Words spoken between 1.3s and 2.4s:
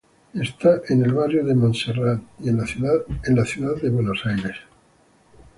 de Monserrat,